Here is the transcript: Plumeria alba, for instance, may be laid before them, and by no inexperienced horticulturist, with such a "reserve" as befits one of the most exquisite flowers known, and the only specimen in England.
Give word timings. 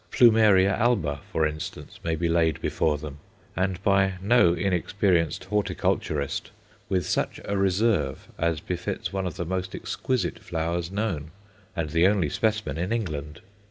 Plumeria 0.09 0.75
alba, 0.77 1.19
for 1.31 1.45
instance, 1.45 1.99
may 2.03 2.15
be 2.15 2.27
laid 2.27 2.59
before 2.59 2.97
them, 2.97 3.19
and 3.55 3.79
by 3.83 4.13
no 4.19 4.55
inexperienced 4.55 5.43
horticulturist, 5.45 6.49
with 6.89 7.05
such 7.05 7.39
a 7.45 7.55
"reserve" 7.55 8.27
as 8.39 8.61
befits 8.61 9.13
one 9.13 9.27
of 9.27 9.35
the 9.35 9.45
most 9.45 9.75
exquisite 9.75 10.39
flowers 10.39 10.89
known, 10.91 11.29
and 11.75 11.91
the 11.91 12.07
only 12.07 12.29
specimen 12.31 12.79
in 12.79 12.91
England. 12.91 13.41